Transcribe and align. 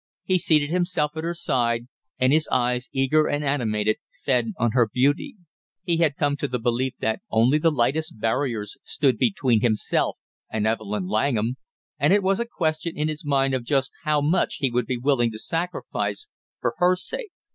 He 0.23 0.39
seated 0.39 0.71
himself 0.71 1.11
at 1.15 1.23
her 1.23 1.35
side, 1.35 1.83
and 2.17 2.33
his 2.33 2.47
eyes, 2.51 2.89
eager 2.91 3.27
and 3.27 3.45
animated, 3.45 3.97
fed 4.25 4.47
on 4.57 4.71
her 4.71 4.89
beauty. 4.91 5.35
He 5.83 5.97
had 5.97 6.15
come 6.15 6.35
to 6.37 6.47
the 6.47 6.57
belief 6.57 6.93
that 7.01 7.19
only 7.29 7.59
the 7.59 7.69
lightest 7.69 8.19
barriers 8.19 8.77
stood 8.83 9.19
between 9.19 9.61
himself 9.61 10.17
and 10.49 10.65
Evelyn 10.65 11.05
Langham, 11.07 11.57
and 11.99 12.13
it 12.13 12.23
was 12.23 12.39
a 12.39 12.47
question 12.47 12.97
in 12.97 13.09
his 13.09 13.23
mind 13.23 13.53
of 13.53 13.63
just 13.63 13.91
how 14.03 14.21
much 14.21 14.55
he 14.55 14.71
would 14.71 14.87
be 14.87 14.97
willing 14.97 15.29
to 15.33 15.37
sacrifice 15.37 16.27
for 16.59 16.73
her 16.79 16.95
sake. 16.95 17.33